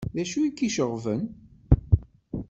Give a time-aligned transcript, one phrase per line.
[0.15, 1.21] D acu ay k-iceɣben?